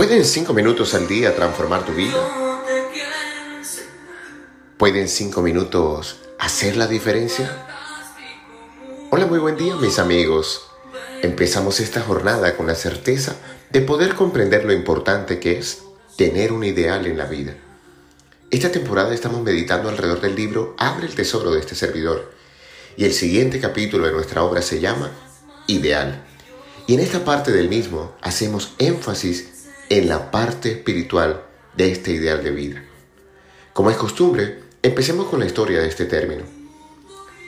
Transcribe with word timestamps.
¿Pueden 0.00 0.24
cinco 0.24 0.54
minutos 0.54 0.94
al 0.94 1.06
día 1.06 1.36
transformar 1.36 1.84
tu 1.84 1.92
vida? 1.92 2.16
¿Pueden 4.78 5.08
cinco 5.08 5.42
minutos 5.42 6.16
hacer 6.38 6.78
la 6.78 6.86
diferencia? 6.86 7.66
Hola, 9.10 9.26
muy 9.26 9.38
buen 9.38 9.58
día 9.58 9.76
mis 9.76 9.98
amigos. 9.98 10.62
Empezamos 11.20 11.80
esta 11.80 12.00
jornada 12.00 12.56
con 12.56 12.66
la 12.66 12.76
certeza 12.76 13.36
de 13.72 13.82
poder 13.82 14.14
comprender 14.14 14.64
lo 14.64 14.72
importante 14.72 15.38
que 15.38 15.58
es 15.58 15.82
tener 16.16 16.54
un 16.54 16.64
ideal 16.64 17.06
en 17.06 17.18
la 17.18 17.26
vida. 17.26 17.54
Esta 18.50 18.72
temporada 18.72 19.12
estamos 19.12 19.42
meditando 19.42 19.90
alrededor 19.90 20.22
del 20.22 20.34
libro 20.34 20.74
Abre 20.78 21.08
el 21.08 21.14
tesoro 21.14 21.50
de 21.50 21.60
este 21.60 21.74
servidor 21.74 22.32
y 22.96 23.04
el 23.04 23.12
siguiente 23.12 23.60
capítulo 23.60 24.06
de 24.06 24.12
nuestra 24.12 24.44
obra 24.44 24.62
se 24.62 24.80
llama 24.80 25.10
Ideal. 25.66 26.24
Y 26.86 26.94
en 26.94 27.00
esta 27.00 27.22
parte 27.22 27.52
del 27.52 27.68
mismo 27.68 28.14
hacemos 28.22 28.72
énfasis 28.78 29.59
en 29.90 30.08
la 30.08 30.30
parte 30.30 30.70
espiritual 30.70 31.42
de 31.76 31.90
este 31.90 32.12
ideal 32.12 32.44
de 32.44 32.52
vida. 32.52 32.84
Como 33.72 33.90
es 33.90 33.96
costumbre, 33.96 34.60
empecemos 34.82 35.26
con 35.26 35.40
la 35.40 35.46
historia 35.46 35.80
de 35.80 35.88
este 35.88 36.04
término. 36.04 36.44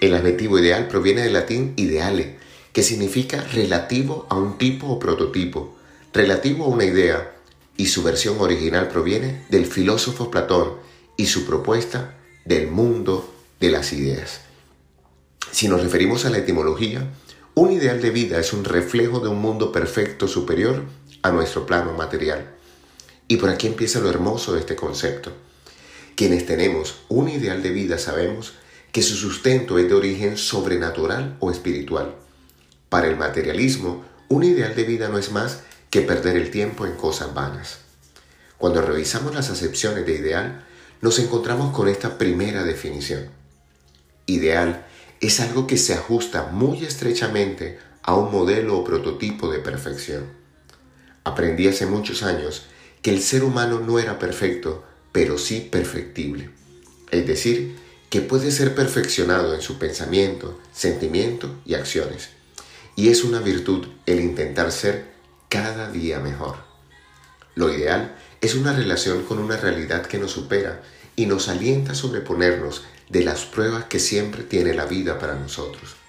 El 0.00 0.12
adjetivo 0.12 0.58
ideal 0.58 0.88
proviene 0.88 1.22
del 1.22 1.34
latín 1.34 1.72
ideale, 1.76 2.36
que 2.72 2.82
significa 2.82 3.40
relativo 3.52 4.26
a 4.28 4.34
un 4.34 4.58
tipo 4.58 4.88
o 4.88 4.98
prototipo, 4.98 5.76
relativo 6.12 6.64
a 6.64 6.68
una 6.68 6.84
idea, 6.84 7.32
y 7.76 7.86
su 7.86 8.02
versión 8.02 8.36
original 8.40 8.88
proviene 8.88 9.44
del 9.48 9.64
filósofo 9.64 10.28
Platón 10.28 10.74
y 11.16 11.26
su 11.26 11.46
propuesta 11.46 12.16
del 12.44 12.66
mundo 12.66 13.32
de 13.60 13.70
las 13.70 13.92
ideas. 13.92 14.40
Si 15.52 15.68
nos 15.68 15.80
referimos 15.80 16.24
a 16.24 16.30
la 16.30 16.38
etimología, 16.38 17.08
un 17.54 17.70
ideal 17.70 18.02
de 18.02 18.10
vida 18.10 18.40
es 18.40 18.52
un 18.52 18.64
reflejo 18.64 19.20
de 19.20 19.28
un 19.28 19.40
mundo 19.40 19.70
perfecto 19.70 20.26
superior 20.26 20.82
a 21.22 21.30
nuestro 21.30 21.66
plano 21.66 21.92
material. 21.92 22.50
Y 23.28 23.36
por 23.36 23.48
aquí 23.48 23.66
empieza 23.66 24.00
lo 24.00 24.10
hermoso 24.10 24.52
de 24.52 24.60
este 24.60 24.76
concepto. 24.76 25.32
Quienes 26.16 26.46
tenemos 26.46 27.00
un 27.08 27.28
ideal 27.28 27.62
de 27.62 27.70
vida 27.70 27.98
sabemos 27.98 28.54
que 28.92 29.02
su 29.02 29.16
sustento 29.16 29.78
es 29.78 29.88
de 29.88 29.94
origen 29.94 30.36
sobrenatural 30.36 31.36
o 31.40 31.50
espiritual. 31.50 32.14
Para 32.88 33.08
el 33.08 33.16
materialismo, 33.16 34.04
un 34.28 34.44
ideal 34.44 34.74
de 34.74 34.84
vida 34.84 35.08
no 35.08 35.18
es 35.18 35.32
más 35.32 35.60
que 35.88 36.02
perder 36.02 36.36
el 36.36 36.50
tiempo 36.50 36.86
en 36.86 36.92
cosas 36.92 37.32
vanas. 37.32 37.78
Cuando 38.58 38.82
revisamos 38.82 39.34
las 39.34 39.50
acepciones 39.50 40.04
de 40.06 40.14
ideal, 40.14 40.64
nos 41.00 41.18
encontramos 41.18 41.74
con 41.74 41.88
esta 41.88 42.18
primera 42.18 42.64
definición. 42.64 43.28
Ideal 44.26 44.86
es 45.20 45.40
algo 45.40 45.66
que 45.66 45.78
se 45.78 45.94
ajusta 45.94 46.48
muy 46.52 46.84
estrechamente 46.84 47.78
a 48.02 48.14
un 48.14 48.30
modelo 48.30 48.78
o 48.78 48.84
prototipo 48.84 49.50
de 49.50 49.58
perfección. 49.58 50.41
Aprendí 51.24 51.68
hace 51.68 51.86
muchos 51.86 52.22
años 52.22 52.66
que 53.02 53.10
el 53.10 53.20
ser 53.22 53.44
humano 53.44 53.80
no 53.80 53.98
era 53.98 54.18
perfecto, 54.18 54.84
pero 55.12 55.38
sí 55.38 55.60
perfectible. 55.60 56.50
Es 57.10 57.26
decir, 57.26 57.76
que 58.10 58.20
puede 58.20 58.50
ser 58.50 58.74
perfeccionado 58.74 59.54
en 59.54 59.62
su 59.62 59.78
pensamiento, 59.78 60.58
sentimiento 60.72 61.60
y 61.64 61.74
acciones. 61.74 62.30
Y 62.96 63.08
es 63.08 63.24
una 63.24 63.40
virtud 63.40 63.86
el 64.06 64.20
intentar 64.20 64.70
ser 64.70 65.12
cada 65.48 65.90
día 65.90 66.20
mejor. 66.20 66.56
Lo 67.54 67.72
ideal 67.72 68.16
es 68.40 68.54
una 68.54 68.72
relación 68.72 69.22
con 69.24 69.38
una 69.38 69.56
realidad 69.56 70.06
que 70.06 70.18
nos 70.18 70.32
supera 70.32 70.82
y 71.16 71.26
nos 71.26 71.48
alienta 71.48 71.92
a 71.92 71.94
sobreponernos 71.94 72.82
de 73.08 73.24
las 73.24 73.44
pruebas 73.44 73.84
que 73.84 73.98
siempre 73.98 74.42
tiene 74.42 74.74
la 74.74 74.86
vida 74.86 75.18
para 75.18 75.34
nosotros. 75.34 76.01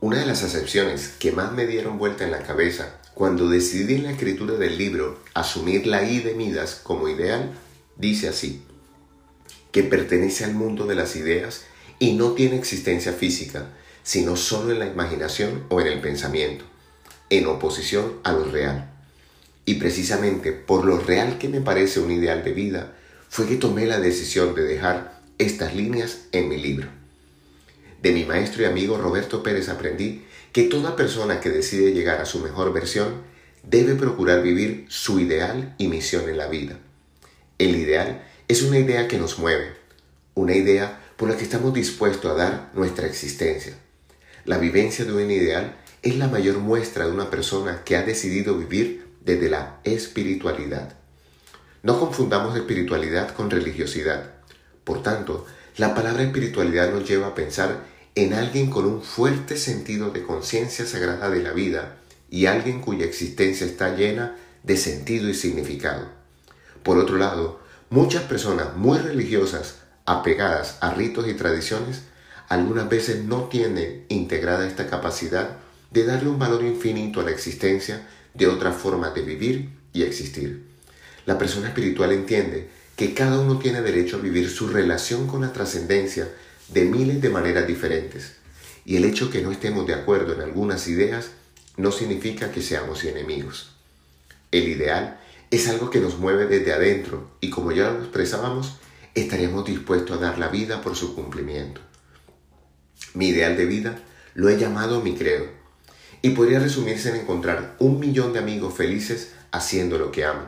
Una 0.00 0.20
de 0.20 0.26
las 0.26 0.44
acepciones 0.44 1.08
que 1.18 1.32
más 1.32 1.50
me 1.50 1.66
dieron 1.66 1.98
vuelta 1.98 2.24
en 2.24 2.30
la 2.30 2.44
cabeza 2.44 3.00
cuando 3.14 3.48
decidí 3.48 3.96
en 3.96 4.04
la 4.04 4.12
escritura 4.12 4.54
del 4.54 4.78
libro 4.78 5.18
asumir 5.34 5.88
la 5.88 6.04
I 6.04 6.20
de 6.20 6.34
Midas 6.34 6.80
como 6.80 7.08
ideal, 7.08 7.50
dice 7.96 8.28
así, 8.28 8.62
que 9.72 9.82
pertenece 9.82 10.44
al 10.44 10.54
mundo 10.54 10.86
de 10.86 10.94
las 10.94 11.16
ideas 11.16 11.64
y 11.98 12.12
no 12.12 12.34
tiene 12.34 12.56
existencia 12.56 13.12
física, 13.12 13.70
sino 14.04 14.36
solo 14.36 14.70
en 14.70 14.78
la 14.78 14.86
imaginación 14.86 15.64
o 15.68 15.80
en 15.80 15.88
el 15.88 16.00
pensamiento, 16.00 16.64
en 17.28 17.48
oposición 17.48 18.20
a 18.22 18.30
lo 18.30 18.44
real. 18.44 18.92
Y 19.64 19.74
precisamente 19.74 20.52
por 20.52 20.84
lo 20.84 21.00
real 21.00 21.38
que 21.38 21.48
me 21.48 21.60
parece 21.60 21.98
un 21.98 22.12
ideal 22.12 22.44
de 22.44 22.52
vida, 22.52 22.92
fue 23.28 23.48
que 23.48 23.56
tomé 23.56 23.84
la 23.84 23.98
decisión 23.98 24.54
de 24.54 24.62
dejar 24.62 25.20
estas 25.38 25.74
líneas 25.74 26.20
en 26.30 26.48
mi 26.48 26.56
libro. 26.56 26.97
De 28.02 28.12
mi 28.12 28.24
maestro 28.24 28.62
y 28.62 28.66
amigo 28.66 28.96
Roberto 28.96 29.42
Pérez 29.42 29.68
aprendí 29.68 30.24
que 30.52 30.64
toda 30.64 30.96
persona 30.96 31.40
que 31.40 31.50
decide 31.50 31.92
llegar 31.92 32.20
a 32.20 32.26
su 32.26 32.40
mejor 32.40 32.72
versión 32.72 33.22
debe 33.64 33.94
procurar 33.94 34.42
vivir 34.42 34.86
su 34.88 35.18
ideal 35.18 35.74
y 35.78 35.88
misión 35.88 36.28
en 36.28 36.38
la 36.38 36.46
vida. 36.46 36.78
El 37.58 37.74
ideal 37.74 38.24
es 38.46 38.62
una 38.62 38.78
idea 38.78 39.08
que 39.08 39.18
nos 39.18 39.38
mueve, 39.38 39.72
una 40.34 40.54
idea 40.54 41.00
por 41.16 41.28
la 41.28 41.36
que 41.36 41.42
estamos 41.42 41.74
dispuestos 41.74 42.30
a 42.30 42.34
dar 42.34 42.70
nuestra 42.74 43.06
existencia. 43.06 43.74
La 44.44 44.58
vivencia 44.58 45.04
de 45.04 45.12
un 45.12 45.30
ideal 45.30 45.76
es 46.02 46.16
la 46.16 46.28
mayor 46.28 46.58
muestra 46.58 47.06
de 47.06 47.12
una 47.12 47.28
persona 47.28 47.82
que 47.84 47.96
ha 47.96 48.02
decidido 48.02 48.56
vivir 48.56 49.08
desde 49.24 49.50
la 49.50 49.80
espiritualidad. 49.82 50.94
No 51.82 51.98
confundamos 51.98 52.56
espiritualidad 52.56 53.34
con 53.34 53.50
religiosidad. 53.50 54.34
Por 54.84 55.02
tanto, 55.02 55.46
la 55.78 55.94
palabra 55.94 56.24
espiritualidad 56.24 56.92
nos 56.92 57.08
lleva 57.08 57.28
a 57.28 57.34
pensar 57.36 57.84
en 58.16 58.34
alguien 58.34 58.68
con 58.68 58.84
un 58.84 59.00
fuerte 59.00 59.56
sentido 59.56 60.10
de 60.10 60.24
conciencia 60.24 60.84
sagrada 60.84 61.30
de 61.30 61.40
la 61.40 61.52
vida 61.52 61.98
y 62.28 62.46
alguien 62.46 62.80
cuya 62.80 63.06
existencia 63.06 63.64
está 63.64 63.94
llena 63.94 64.36
de 64.64 64.76
sentido 64.76 65.28
y 65.28 65.34
significado. 65.34 66.08
Por 66.82 66.98
otro 66.98 67.16
lado, 67.16 67.60
muchas 67.90 68.24
personas 68.24 68.76
muy 68.76 68.98
religiosas, 68.98 69.76
apegadas 70.04 70.78
a 70.80 70.92
ritos 70.94 71.28
y 71.28 71.34
tradiciones, 71.34 72.02
algunas 72.48 72.88
veces 72.88 73.22
no 73.22 73.44
tienen 73.44 74.04
integrada 74.08 74.66
esta 74.66 74.88
capacidad 74.88 75.58
de 75.92 76.04
darle 76.04 76.28
un 76.28 76.40
valor 76.40 76.64
infinito 76.64 77.20
a 77.20 77.24
la 77.24 77.30
existencia 77.30 78.04
de 78.34 78.48
otra 78.48 78.72
forma 78.72 79.10
de 79.10 79.22
vivir 79.22 79.70
y 79.92 80.02
existir. 80.02 80.66
La 81.24 81.38
persona 81.38 81.68
espiritual 81.68 82.10
entiende 82.10 82.68
que 82.98 83.14
cada 83.14 83.38
uno 83.38 83.60
tiene 83.60 83.80
derecho 83.80 84.16
a 84.16 84.20
vivir 84.20 84.50
su 84.50 84.66
relación 84.66 85.28
con 85.28 85.42
la 85.42 85.52
trascendencia 85.52 86.28
de 86.66 86.84
miles 86.84 87.22
de 87.22 87.30
maneras 87.30 87.64
diferentes. 87.64 88.32
Y 88.84 88.96
el 88.96 89.04
hecho 89.04 89.30
que 89.30 89.40
no 89.40 89.52
estemos 89.52 89.86
de 89.86 89.94
acuerdo 89.94 90.34
en 90.34 90.40
algunas 90.40 90.88
ideas 90.88 91.30
no 91.76 91.92
significa 91.92 92.50
que 92.50 92.60
seamos 92.60 93.04
enemigos. 93.04 93.70
El 94.50 94.66
ideal 94.66 95.20
es 95.52 95.68
algo 95.68 95.90
que 95.90 96.00
nos 96.00 96.18
mueve 96.18 96.46
desde 96.46 96.72
adentro 96.72 97.30
y 97.40 97.50
como 97.50 97.70
ya 97.70 97.88
lo 97.92 98.00
expresábamos, 98.00 98.78
estaríamos 99.14 99.64
dispuestos 99.64 100.18
a 100.18 100.20
dar 100.20 100.38
la 100.40 100.48
vida 100.48 100.80
por 100.80 100.96
su 100.96 101.14
cumplimiento. 101.14 101.80
Mi 103.14 103.28
ideal 103.28 103.56
de 103.56 103.66
vida 103.66 104.02
lo 104.34 104.48
he 104.48 104.58
llamado 104.58 105.02
mi 105.02 105.14
credo 105.14 105.46
y 106.20 106.30
podría 106.30 106.58
resumirse 106.58 107.10
en 107.10 107.16
encontrar 107.20 107.76
un 107.78 108.00
millón 108.00 108.32
de 108.32 108.40
amigos 108.40 108.74
felices 108.74 109.34
haciendo 109.52 109.98
lo 109.98 110.10
que 110.10 110.24
amo. 110.24 110.46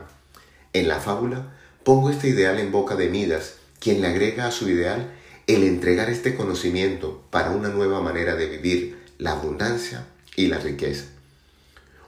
En 0.73 0.89
la 0.89 0.99
fábula 0.99 1.60
pongo 1.83 2.09
este 2.09 2.29
ideal 2.29 2.59
en 2.59 2.71
boca 2.71 2.95
de 2.95 3.09
Midas, 3.09 3.55
quien 3.79 4.01
le 4.01 4.07
agrega 4.07 4.47
a 4.47 4.51
su 4.51 4.69
ideal 4.69 5.11
el 5.47 5.63
entregar 5.63 6.09
este 6.09 6.35
conocimiento 6.35 7.23
para 7.31 7.51
una 7.51 7.69
nueva 7.69 8.01
manera 8.01 8.35
de 8.35 8.47
vivir 8.47 9.03
la 9.17 9.31
abundancia 9.31 10.05
y 10.35 10.47
la 10.47 10.59
riqueza. 10.59 11.05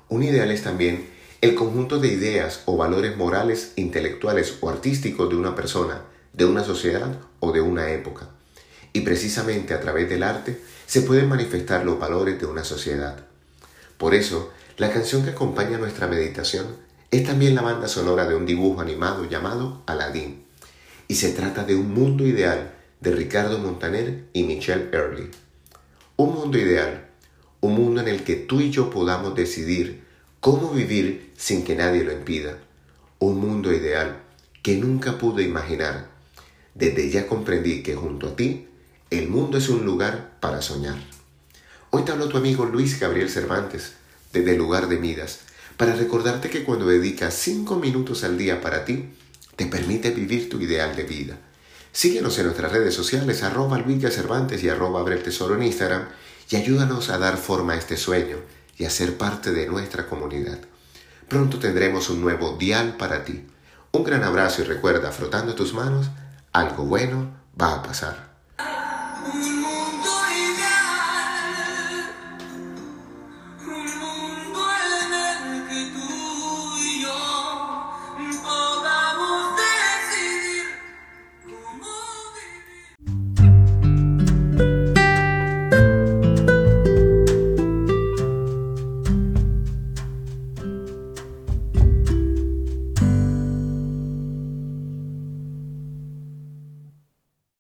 Un 0.10 0.24
ideal 0.24 0.52
es 0.52 0.62
también 0.64 1.08
el 1.42 1.56
conjunto 1.56 2.00
de 2.00 2.08
ideas 2.08 2.62
o 2.66 2.78
valores 2.78 3.18
morales, 3.18 3.74
intelectuales 3.76 4.58
o 4.62 4.70
artísticos 4.70 5.30
de 5.30 5.36
una 5.36 5.56
persona, 5.56 6.04
de 6.32 6.46
una 6.46 6.64
sociedad 6.64 7.20
o 7.40 7.52
de 7.52 7.62
una 7.62 7.92
época. 7.92 8.30
Y 8.94 9.02
precisamente 9.02 9.74
a 9.74 9.82
través 9.82 10.08
del 10.08 10.24
arte 10.24 10.62
se 10.86 11.02
pueden 11.02 11.28
manifestar 11.28 11.84
los 11.84 12.00
valores 12.00 12.40
de 12.40 12.46
una 12.46 12.64
sociedad. 12.64 13.26
Por 13.98 14.14
eso, 14.14 14.52
la 14.78 14.92
canción 14.92 15.24
que 15.24 15.32
acompaña 15.32 15.78
nuestra 15.78 16.08
meditación 16.08 16.68
es 17.14 17.24
también 17.24 17.54
la 17.54 17.62
banda 17.62 17.88
sonora 17.88 18.26
de 18.26 18.34
un 18.34 18.48
dibujo 18.48 18.82
animado 18.82 19.30
llamado 19.30 19.84
Aladdin. 19.86 20.46
Y 21.08 21.14
se 21.14 21.32
trata 21.32 21.64
de 21.64 21.76
un 21.76 21.94
mundo 21.94 22.26
ideal 22.26 22.74
de 23.02 23.12
Ricardo 23.12 23.60
Montaner 23.60 24.24
y 24.34 24.42
Michelle 24.42 24.90
Early. 24.92 25.30
Un 26.16 26.34
mundo 26.34 26.58
ideal, 26.58 27.06
un 27.62 27.76
mundo 27.76 28.02
en 28.02 28.08
el 28.08 28.24
que 28.24 28.36
tú 28.36 28.62
y 28.62 28.72
yo 28.72 28.90
podamos 28.90 29.36
decidir 29.36 30.04
cómo 30.40 30.72
vivir 30.72 31.32
sin 31.38 31.64
que 31.64 31.76
nadie 31.76 32.04
lo 32.04 32.14
impida. 32.14 32.58
Un 33.20 33.40
mundo 33.40 33.72
ideal 33.72 34.18
que 34.64 34.78
nunca 34.78 35.20
pude 35.20 35.44
imaginar. 35.44 36.08
Desde 36.74 37.12
ya 37.12 37.28
comprendí 37.28 37.84
que 37.84 37.94
junto 37.94 38.30
a 38.30 38.36
ti, 38.36 38.70
el 39.12 39.30
mundo 39.30 39.60
es 39.60 39.70
un 39.70 39.86
lugar 39.86 40.40
para 40.40 40.64
soñar. 40.64 40.98
Hoy 41.92 42.06
te 42.06 42.12
habló 42.12 42.28
tu 42.28 42.38
amigo 42.38 42.66
Luis 42.66 43.00
Gabriel 43.00 43.30
Cervantes, 43.30 43.94
desde 44.32 44.54
el 44.54 44.58
lugar 44.58 44.88
de 44.88 44.98
Midas, 44.98 45.42
para 45.78 45.96
recordarte 45.96 46.50
que 46.50 46.64
cuando 46.64 46.86
dedicas 46.86 47.34
cinco 47.34 47.76
minutos 47.76 48.24
al 48.24 48.38
día 48.38 48.62
para 48.62 48.86
ti, 48.86 49.10
te 49.56 49.66
permite 49.66 50.12
vivir 50.12 50.50
tu 50.50 50.60
ideal 50.60 50.96
de 50.96 51.04
vida 51.04 51.38
Síguenos 51.94 52.40
en 52.40 52.46
nuestras 52.46 52.72
redes 52.72 52.96
sociales, 52.96 53.44
arroba 53.44 53.80
Cervantes 54.10 54.64
y 54.64 54.68
arroba 54.68 55.00
Abre 55.00 55.14
el 55.14 55.22
Tesoro 55.22 55.54
en 55.54 55.62
Instagram 55.62 56.08
y 56.50 56.56
ayúdanos 56.56 57.12
a 57.12 57.20
dar 57.20 57.38
forma 57.38 57.74
a 57.74 57.76
este 57.76 57.98
sueño 57.98 58.38
y 58.80 58.86
a 58.86 58.90
ser 58.90 59.16
parte 59.16 59.52
de 59.52 59.68
nuestra 59.68 60.08
comunidad. 60.08 60.58
pronto 61.30 61.60
tendremos 61.60 62.10
un 62.10 62.20
nuevo 62.20 62.58
dial 62.58 62.98
para 62.98 63.24
ti. 63.24 63.46
Un 63.92 64.04
gran 64.04 64.24
abrazo 64.24 64.64
y 64.64 64.66
recuerda, 64.66 65.12
frotando 65.12 65.54
tus 65.54 65.76
manos, 65.76 66.10
algo 66.52 66.84
bueno 66.84 67.32
va 67.62 67.76
a 67.76 67.84
pasar. 67.84 68.34